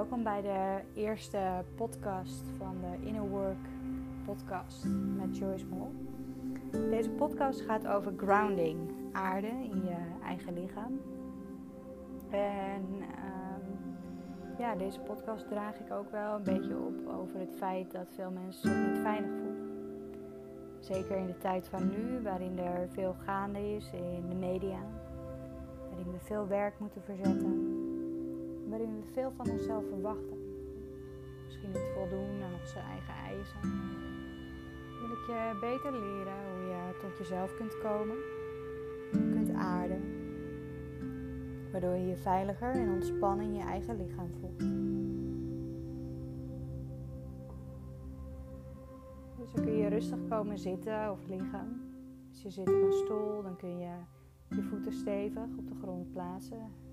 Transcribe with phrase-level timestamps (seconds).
[0.00, 3.68] Welkom bij de eerste podcast van de Inner Work
[4.24, 4.84] podcast
[5.16, 5.92] met Joyce Mol.
[6.90, 11.00] Deze podcast gaat over grounding, aarde in je eigen lichaam.
[12.30, 17.92] En ehm, ja, deze podcast draag ik ook wel een beetje op over het feit
[17.92, 19.70] dat veel mensen zich niet veilig voelen.
[20.78, 24.80] Zeker in de tijd van nu, waarin er veel gaande is in de media,
[25.88, 27.79] waarin we veel werk moeten verzetten
[28.70, 30.38] waarin we veel van onszelf verwachten.
[31.44, 33.60] Misschien niet voldoen aan onze eigen eisen.
[35.00, 38.16] Wil ik je beter leren hoe je tot jezelf kunt komen,
[39.10, 40.02] kunt aarden,
[41.72, 44.58] waardoor je je veiliger en ontspannen in je eigen lichaam voelt.
[49.38, 51.82] Dus dan kun je rustig komen zitten of liggen.
[52.28, 53.94] Als je zit op een stoel, dan kun je
[54.48, 56.89] je voeten stevig op de grond plaatsen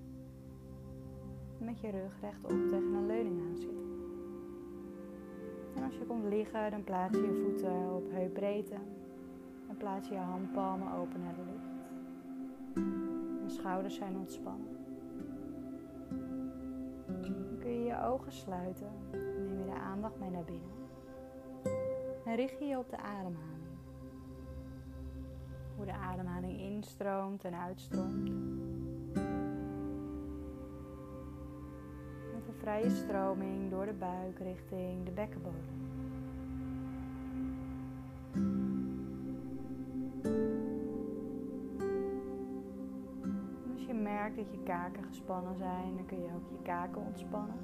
[1.58, 3.86] met je rug rechtop tegen een leuning aan zitten.
[5.74, 8.76] En als je komt liggen, dan plaats je je voeten op heupbreedte.
[9.68, 11.76] En plaats je je handpalmen open naar de lucht.
[13.42, 14.76] Je schouders zijn ontspannen.
[17.06, 18.90] Dan kun je je ogen sluiten.
[19.10, 20.76] Neem je de aandacht mee naar binnen.
[22.24, 23.66] En richt je je op de ademhaling.
[25.76, 28.30] Hoe de ademhaling instroomt en uitstroomt.
[32.58, 35.78] Vrije stroming door de buik richting de bekkenbodem.
[43.72, 47.58] als je merkt dat je kaken gespannen zijn, dan kun je ook je kaken ontspannen.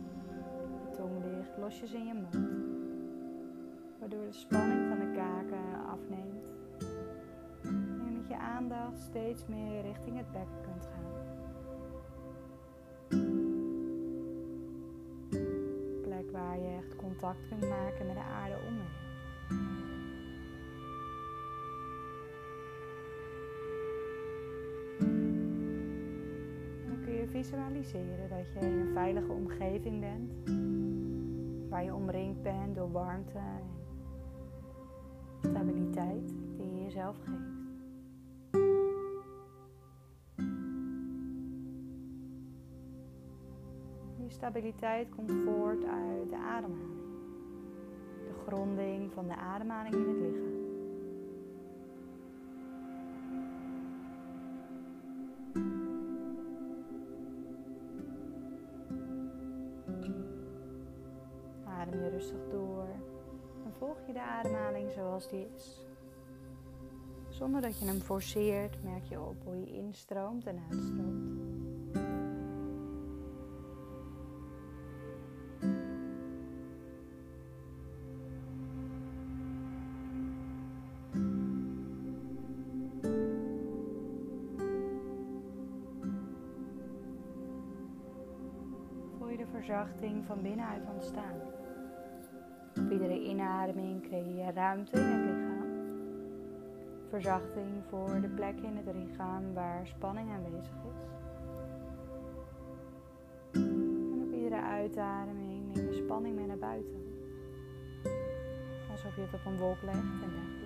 [0.84, 2.34] De tong ligt losjes in je mond,
[3.98, 6.48] waardoor de spanning van de kaken afneemt.
[8.06, 11.13] En met je aandacht steeds meer richting het bekken kunt gaan.
[17.16, 18.78] Contact kunt maken met de aarde om.
[26.86, 30.32] Dan kun je visualiseren dat je in een veilige omgeving bent,
[31.70, 33.62] waar je omringd bent door warmte en
[35.40, 37.54] stabiliteit die je jezelf geeft.
[44.34, 47.03] stabiliteit komt voort uit de ademhaling.
[48.46, 50.52] Gronding van de ademhaling in het lichaam.
[61.64, 62.88] Adem je rustig door
[63.64, 65.86] en volg je de ademhaling zoals die is.
[67.28, 71.43] Zonder dat je hem forceert, merk je op hoe je instroomt en uitstroomt.
[89.54, 91.36] Verzachting van binnenuit ontstaan.
[92.78, 95.62] Op iedere inademing creëer je ruimte in het lichaam.
[97.08, 101.06] Verzachting voor de plek in het lichaam waar spanning aanwezig is.
[103.52, 107.02] En op iedere uitademing neem je spanning mee naar buiten.
[108.90, 110.63] Alsof je het op een wolk legt en wegblaast.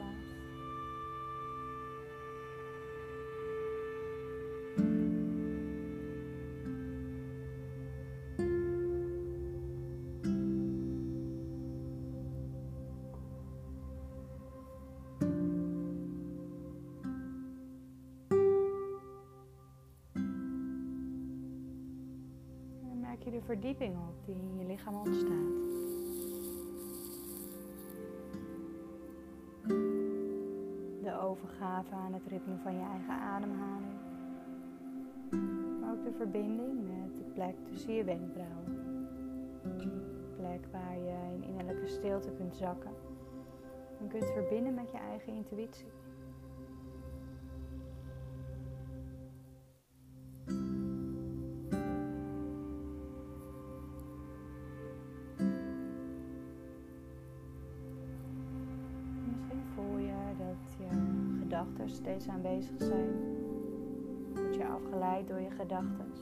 [23.32, 25.56] Je de verdieping op die in je lichaam ontstaat.
[31.02, 33.98] De overgave aan het ritme van je eigen ademhaling.
[35.80, 38.76] Maar ook de verbinding met de plek tussen je wenkbrauwen.
[39.62, 42.92] De plek waar je in innerlijke stilte kunt zakken.
[44.00, 45.86] En kunt verbinden met je eigen intuïtie.
[61.78, 63.10] Gedachten steeds aanwezig zijn.
[64.34, 66.12] Word je afgeleid door je gedachten.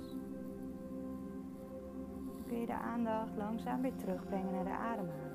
[2.46, 5.25] kun je de aandacht langzaam weer terugbrengen naar de ademhaling.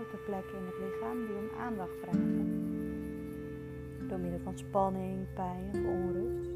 [0.00, 2.48] Grote plekken in het lichaam die om aandacht vragen.
[4.08, 6.50] Door middel van spanning, pijn of onrust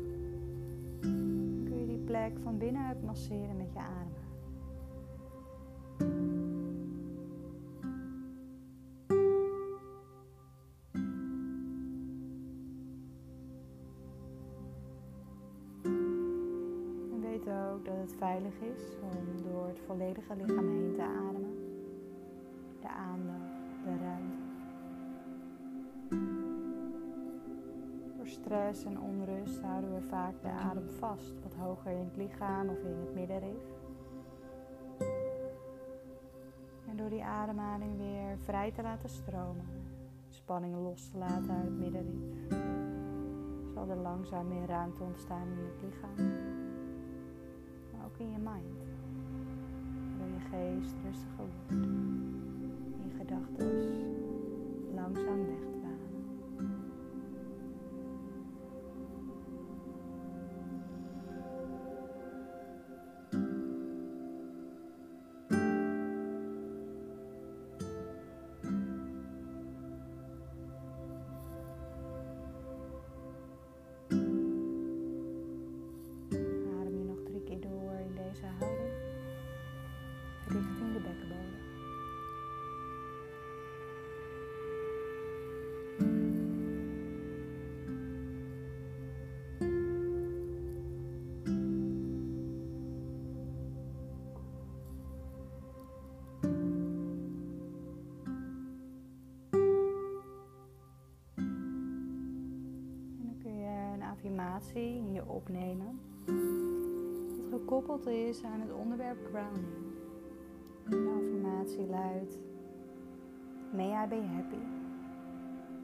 [1.65, 4.13] kun je die plek van binnenuit masseren met je adem.
[17.75, 21.64] ook dat het veilig is om door het volledige lichaam heen te ademen.
[28.45, 32.79] Stress en onrust houden we vaak de adem vast, wat hoger in het lichaam of
[32.79, 33.65] in het middenrif.
[36.89, 39.67] En door die ademhaling weer vrij te laten stromen,
[40.29, 42.49] spanning los te laten uit het middenrif,
[43.75, 46.53] zal er langzaam meer ruimte ontstaan in het lichaam
[48.05, 48.85] ook in je mind.
[50.19, 51.87] Waardoor je geest rustiger wordt.
[53.03, 53.75] Je gedachten
[54.95, 55.74] langzaam weg.
[104.63, 106.01] In je opnemen.
[106.25, 109.67] Dat gekoppeld is aan het onderwerp grounding.
[110.89, 112.39] De affirmatie luidt:
[113.73, 114.63] May I be happy.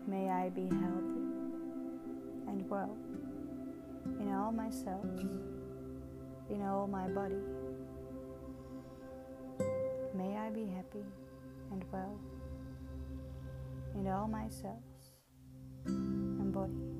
[0.04, 1.20] May I be healthy
[2.46, 2.96] and well
[4.18, 5.20] in all my cells,
[6.48, 7.42] in all my body.
[10.14, 11.04] May I be happy
[11.70, 12.18] and well
[13.94, 15.14] in all my cells
[15.86, 16.99] and body.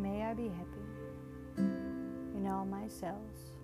[0.00, 0.86] May I be happy
[2.34, 3.58] in all my cells.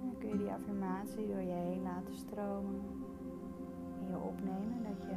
[0.00, 2.82] Dan kun je die affirmatie door je heen laten stromen.
[4.00, 5.14] En je opnemen dat je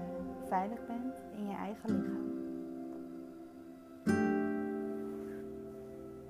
[0.48, 2.36] veilig bent in je eigen lichaam.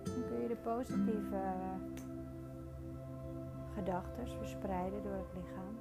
[0.04, 1.42] Dan kun je de positieve
[3.74, 5.76] gedachten verspreiden door het lichaam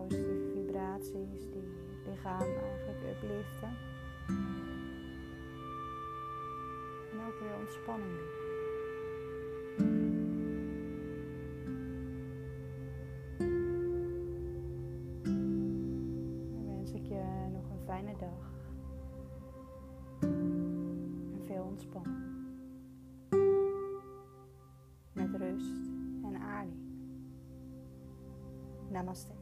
[0.00, 3.76] positieve vibraties die het lichaam eigenlijk upliften.
[7.12, 8.18] En ook weer ontspanning.
[16.52, 18.52] Dan wens ik je nog een fijne dag.
[21.32, 22.18] En veel ontspanning.
[25.12, 25.90] Met rust
[26.22, 26.88] en aarding.
[28.88, 29.39] Namaste.